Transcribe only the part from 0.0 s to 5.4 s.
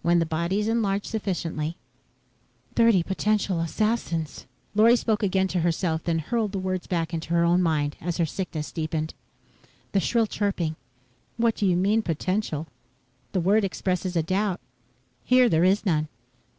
When the bodies enlarge sufficiently..." "Thirty potential assassins...." Lorry spoke